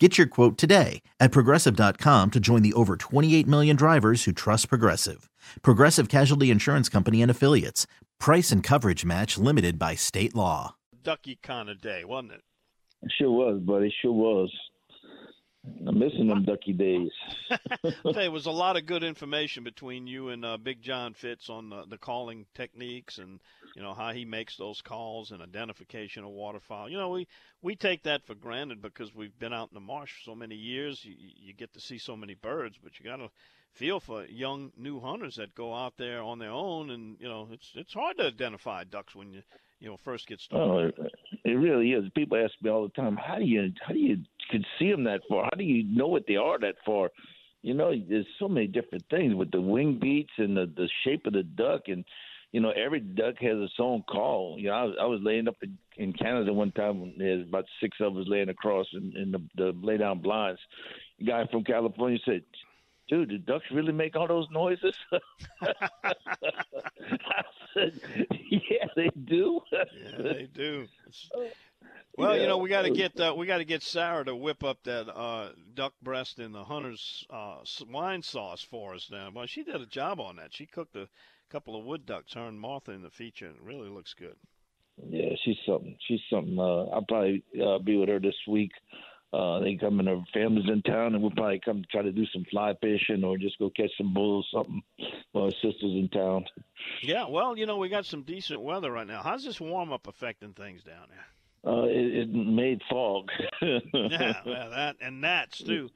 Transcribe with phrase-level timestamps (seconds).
[0.00, 4.68] Get your quote today at progressive.com to join the over 28 million drivers who trust
[4.68, 5.30] Progressive.
[5.62, 7.86] Progressive Casualty Insurance Company and Affiliates.
[8.18, 10.74] Price and coverage match limited by state law.
[11.04, 12.40] Ducky kind of day, wasn't it?
[13.02, 13.94] It sure was, buddy.
[14.02, 14.50] Sure was.
[15.86, 17.10] I'm missing them ducky days.
[17.82, 20.82] I'll tell you, it was a lot of good information between you and uh, Big
[20.82, 23.40] John Fitz on the, the calling techniques and
[23.74, 26.88] you know how he makes those calls and identification of waterfowl.
[26.88, 27.26] You know, we
[27.62, 30.54] we take that for granted because we've been out in the marsh for so many
[30.54, 31.02] years.
[31.02, 33.30] You, you get to see so many birds, but you got to
[33.72, 37.48] feel for young new hunters that go out there on their own, and you know,
[37.50, 39.42] it's it's hard to identify ducks when you
[39.80, 40.94] you know first get started.
[40.98, 41.12] Oh, it,
[41.44, 42.04] it really is.
[42.14, 44.18] People ask me all the time, how do you how do you
[44.50, 45.44] can see them that far?
[45.44, 47.10] How do you know what they are that far?
[47.62, 51.26] You know, there's so many different things with the wing beats and the the shape
[51.26, 52.04] of the duck, and
[52.54, 54.56] you know, every duck has its own call.
[54.60, 57.64] You know, I was, I was laying up in, in Canada one time there's about
[57.80, 60.60] six of us laying across in, in the, the lay down blinds.
[61.20, 62.44] A guy from California said,
[63.08, 64.94] dude, do ducks really make all those noises?
[65.62, 66.12] I
[67.74, 68.00] said,
[68.50, 69.60] yeah, they do.
[69.72, 70.86] yeah, they do.
[72.16, 72.42] Well, yeah.
[72.42, 74.82] you know, we got to get uh, we got to get Sarah to whip up
[74.84, 77.56] that uh, duck breast in the hunter's uh,
[77.90, 79.30] wine sauce for us now.
[79.34, 80.54] Well, she did a job on that.
[80.54, 81.08] She cooked a
[81.50, 82.34] couple of wood ducks.
[82.34, 83.46] Her and Martha in the feature.
[83.46, 84.36] And it really looks good.
[85.08, 85.96] Yeah, she's something.
[86.06, 86.58] She's something.
[86.58, 88.70] Uh, I'll probably uh, be with her this week.
[89.32, 92.24] Uh, they come and her family's in town, and we'll probably come try to do
[92.26, 94.80] some fly fishing or just go catch some bulls, something.
[95.34, 96.44] Her sister's in town.
[97.02, 99.22] Yeah, well, you know, we got some decent weather right now.
[99.24, 101.26] How's this warm up affecting things down there?
[101.66, 103.30] Uh, it, it made fog.
[103.62, 105.90] yeah, well, that and gnats too.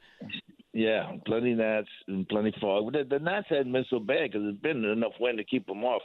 [0.73, 2.93] Yeah, plenty gnats and plenty fog.
[2.93, 5.85] The, the gnats hadn't been so bad because there's been enough wind to keep them
[5.85, 6.03] off.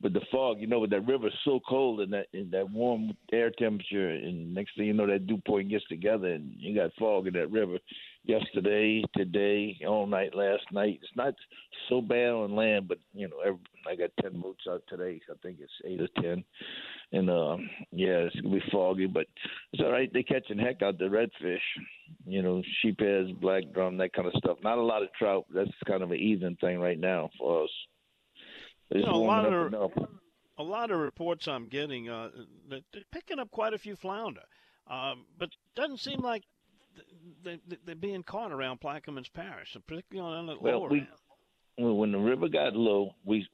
[0.00, 3.12] But the fog, you know, with that river so cold and that in that warm
[3.32, 6.92] air temperature, and next thing you know, that dew point gets together, and you got
[6.98, 7.78] fog in that river.
[8.26, 10.98] Yesterday, today, all night, last night.
[11.00, 11.34] It's not
[11.88, 15.20] so bad on land, but you know, every, I got ten boats out today.
[15.30, 16.44] I think it's eight or ten,
[17.12, 17.56] and uh,
[17.92, 19.26] yeah, it's gonna be foggy, but
[19.72, 20.10] it's all right.
[20.12, 21.58] They're catching heck out the redfish,
[22.26, 24.58] you know, sheepheads, black drum, that kind of stuff.
[24.62, 25.46] Not a lot of trout.
[25.54, 27.70] That's kind of an even thing right now for us.
[28.90, 29.92] You know, a lot of
[30.58, 32.30] a lot of reports I'm getting uh,
[32.68, 32.80] they're
[33.12, 34.42] picking up quite a few flounder,
[34.88, 36.42] um, but doesn't seem like
[37.44, 41.06] they, they, are being caught around Plaquemines Parish, particularly on the well, lower we.
[41.78, 43.46] Well, when the river got low, we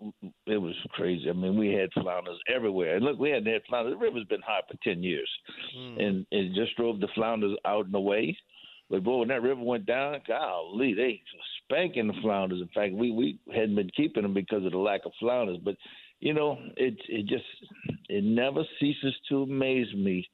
[0.47, 1.29] it was crazy.
[1.29, 2.95] I mean, we had flounders everywhere.
[2.95, 3.95] And look, we hadn't had flounders.
[3.95, 5.29] The river's been high for ten years,
[5.77, 6.01] mm.
[6.01, 8.37] and it just drove the flounders out and away.
[8.89, 11.21] But boy, when that river went down, golly, they
[11.65, 12.61] spanking the flounders.
[12.61, 15.59] In fact, we we hadn't been keeping them because of the lack of flounders.
[15.65, 15.75] But
[16.21, 17.45] you know, it it just
[18.09, 20.29] it never ceases to amaze me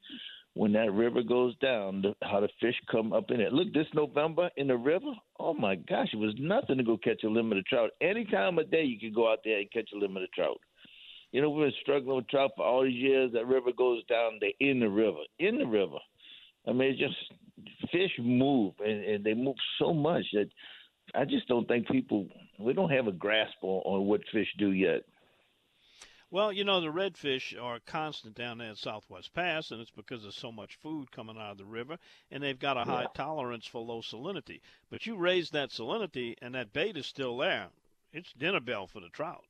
[0.59, 3.53] when that river goes down, the, how the fish come up in it.
[3.53, 7.23] Look, this November in the river, oh my gosh, it was nothing to go catch
[7.23, 7.91] a limited trout.
[8.01, 10.59] Any time of day you could go out there and catch a limited trout.
[11.31, 13.31] You know, we've been struggling with trout for all these years.
[13.35, 15.99] That river goes down, they're in the river, in the river.
[16.67, 20.49] I mean, it's just fish move, and, and they move so much that
[21.15, 22.27] I just don't think people,
[22.59, 25.03] we don't have a grasp on, on what fish do yet.
[26.31, 30.23] Well, you know, the redfish are constant down there at Southwest Pass, and it's because
[30.23, 31.97] there's so much food coming out of the river,
[32.31, 33.09] and they've got a high yeah.
[33.15, 34.61] tolerance for low salinity.
[34.91, 37.69] But you raise that salinity, and that bait is still there.
[38.13, 39.45] It's dinner bell for the trout.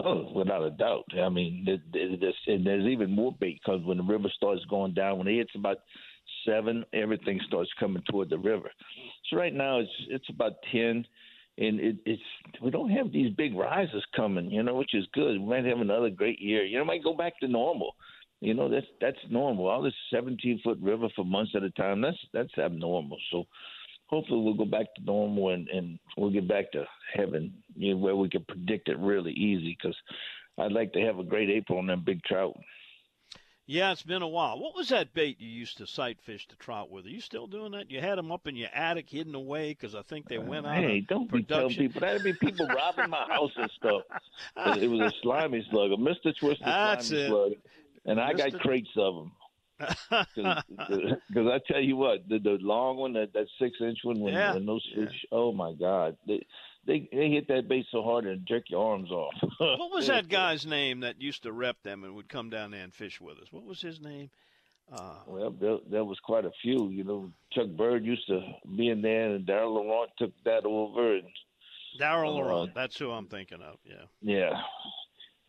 [0.00, 1.04] Oh, without a doubt.
[1.18, 5.18] I mean, there's, and there's even more bait because when the river starts going down,
[5.18, 5.78] when it hits about
[6.46, 8.70] seven, everything starts coming toward the river.
[9.30, 11.06] So right now it's it's about ten
[11.58, 12.22] and it, it's
[12.62, 15.40] we don't have these big rises coming, you know, which is good.
[15.40, 16.64] We might have another great year.
[16.64, 17.94] You know, might go back to normal.
[18.40, 19.68] You know, that's that's normal.
[19.68, 23.18] All this 17 foot river for months at a time, that's that's abnormal.
[23.30, 23.44] So
[24.06, 26.84] hopefully we'll go back to normal and and we'll get back to
[27.14, 29.76] heaven, you know, where we can predict it really easy.
[29.80, 29.96] Because
[30.58, 32.54] I'd like to have a great April on them big trout.
[33.66, 34.58] Yeah, it's been a while.
[34.58, 37.06] What was that bait you used to sight fish to trout with?
[37.06, 37.90] Are you still doing that?
[37.90, 40.74] You had them up in your attic, hidden away, because I think they went out.
[40.74, 41.38] Hey, don't production.
[41.38, 44.02] be telling people that'd be people robbing my house and stuff.
[44.82, 47.28] It was a slimy slug, a Mister Twister That's slimy it.
[47.28, 47.52] slug,
[48.04, 49.32] and I got crates of them.
[49.78, 50.62] Because
[51.52, 54.54] I tell you what, the, the long one, that, that six inch one, when, yeah.
[54.54, 55.38] when those fish, yeah.
[55.38, 56.44] oh my God, they,
[56.86, 59.34] they they hit that bait so hard and jerk your arms off.
[59.58, 62.84] what was that guy's name that used to rep them and would come down there
[62.84, 63.48] and fish with us?
[63.50, 64.30] What was his name?
[64.92, 66.90] Uh, well, there, there was quite a few.
[66.90, 68.40] You know, Chuck Bird used to
[68.76, 71.14] be in there, and Daryl Laurent took that over.
[71.16, 71.28] And
[71.98, 73.76] Daryl uh, Laurent, that's who I'm thinking of.
[73.84, 74.04] Yeah.
[74.20, 74.60] Yeah,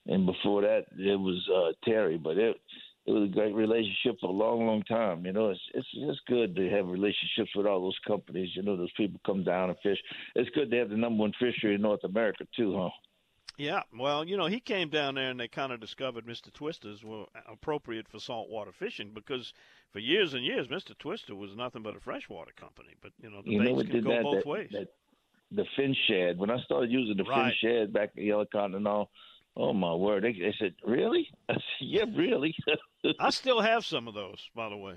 [0.07, 2.17] and before that, it was uh, Terry.
[2.17, 2.55] But it
[3.05, 5.25] it was a great relationship for a long, long time.
[5.25, 8.49] You know, it's it's it's good to have relationships with all those companies.
[8.55, 9.99] You know, those people come down and fish.
[10.35, 12.89] It's good to have the number one fishery in North America too, huh?
[13.57, 16.51] Yeah, well, you know, he came down there and they kind of discovered Mr.
[16.51, 19.53] Twisters were appropriate for saltwater fishing because
[19.91, 20.97] for years and years, Mr.
[20.97, 22.95] Twister was nothing but a freshwater company.
[23.01, 24.69] But you know, the you baits can go that, both that, ways.
[24.73, 24.87] That,
[25.51, 26.37] the fin shad.
[26.37, 27.53] When I started using the right.
[27.61, 29.09] fin shad back in Yellow Continental,
[29.57, 30.23] oh my word!
[30.23, 32.55] They, said, "Really?" I said, "Yeah, really."
[33.19, 34.95] I still have some of those, by the way.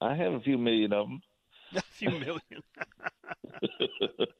[0.00, 1.22] I have a few million of them.
[1.76, 2.62] A few million.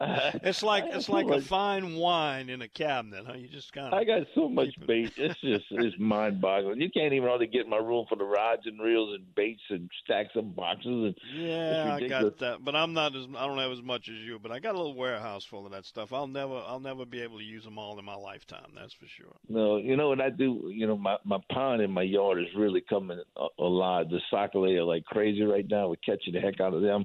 [0.00, 3.34] it's like it's like a fine wine in a cabinet, huh?
[3.34, 3.94] You just kind of.
[3.94, 5.12] I got so much bait.
[5.16, 6.80] It's just it's mind boggling.
[6.80, 9.62] You can't even hardly get in my room for the rods and reels and baits
[9.70, 10.86] and stacks of boxes.
[10.86, 14.16] And yeah, I got that, but I'm not as I don't have as much as
[14.16, 14.38] you.
[14.38, 16.12] But I got a little warehouse full of that stuff.
[16.12, 18.70] I'll never I'll never be able to use them all in my lifetime.
[18.74, 19.34] That's for sure.
[19.48, 20.70] No, you know what I do.
[20.72, 23.20] You know my my pond in my yard is really coming
[23.58, 24.10] alive.
[24.10, 25.88] The sac-a-lait are like crazy right now.
[25.88, 27.04] We're catching the heck out of them.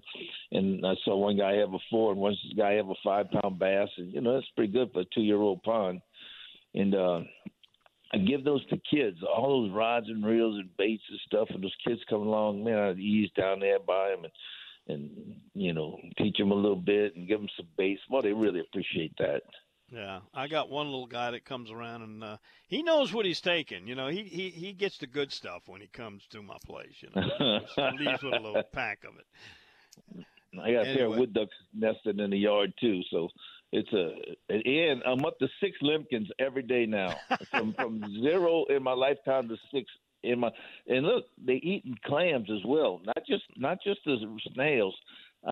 [0.52, 3.60] And I saw one guy have a four and one guy have a five pound
[3.60, 6.02] bass, and you know that's pretty good for a two year old pond.
[6.76, 7.22] And uh,
[8.14, 11.64] I give those to kids, all those rods and reels and baits and stuff, and
[11.64, 14.34] those kids come along, man, I'd ease down there by them and
[14.88, 15.10] and
[15.54, 18.02] you know teach them a little bit and give them some baits.
[18.10, 19.44] Well, they really appreciate that.
[19.94, 22.38] Yeah, I got one little guy that comes around and uh,
[22.68, 23.88] he knows what he's taking.
[23.88, 26.96] You know, he, he he gets the good stuff when he comes to my place.
[27.02, 30.26] You know, he leaves with a little pack of it.
[30.60, 33.30] I got a pair of wood ducks nested in the yard too, so
[33.72, 34.16] it's a
[34.50, 37.16] and I'm up to six limpkins every day now.
[37.52, 39.88] from from zero in my lifetime to six
[40.24, 40.50] in my
[40.88, 43.00] and look, they eating clams as well.
[43.06, 44.18] Not just not just the
[44.54, 44.96] snails.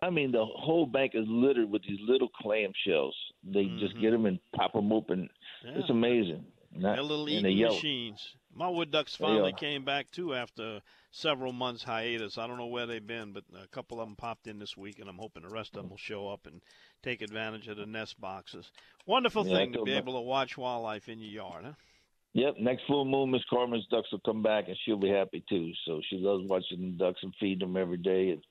[0.00, 3.14] I mean, the whole bank is littered with these little clam shells.
[3.44, 3.78] They mm-hmm.
[3.78, 5.28] just get them and pop them open.
[5.64, 5.72] Yeah.
[5.76, 6.44] It's amazing.
[6.74, 8.34] Not, They're little eating machines.
[8.54, 10.80] My wood ducks finally came back too after
[11.10, 12.38] several months hiatus.
[12.38, 14.98] I don't know where they've been, but a couple of them popped in this week,
[14.98, 16.62] and I'm hoping the rest of them will show up and
[17.02, 18.70] take advantage of the nest boxes.
[19.06, 21.72] Wonderful yeah, thing to be able to watch wildlife in your yard, huh?
[22.34, 22.54] Yep.
[22.60, 25.72] Next full moon, Miss Carmen's ducks will come back, and she'll be happy too.
[25.86, 28.42] So she loves watching the ducks and feeding them every day, and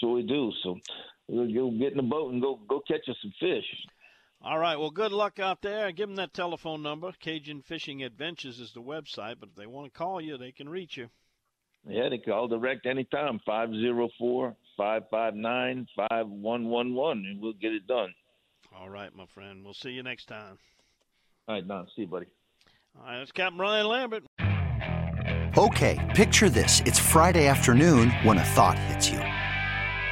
[0.00, 0.50] so we do.
[0.62, 0.78] So
[1.28, 3.64] we'll go get in the boat and go go catch us some fish.
[4.44, 4.76] All right.
[4.76, 5.92] Well, good luck out there.
[5.92, 7.12] Give them that telephone number.
[7.20, 10.68] Cajun Fishing Adventures is the website, but if they want to call you, they can
[10.68, 11.08] reach you.
[11.88, 18.12] Yeah, they can call direct anytime, 504 559 5111, and we'll get it done.
[18.76, 19.64] All right, my friend.
[19.64, 20.58] We'll see you next time.
[21.46, 21.86] All right, Don.
[21.94, 22.26] See you, buddy.
[22.98, 24.24] All right, it's Captain Ryan Lambert.
[25.56, 26.80] Okay, picture this.
[26.80, 29.21] It's Friday afternoon when a thought hits you.